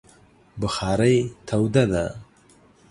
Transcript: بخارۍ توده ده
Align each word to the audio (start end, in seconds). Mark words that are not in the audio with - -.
بخارۍ 0.59 1.15
توده 1.47 1.83
ده 1.91 2.05